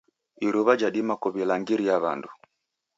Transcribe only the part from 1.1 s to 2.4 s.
kuwilangaria wandu.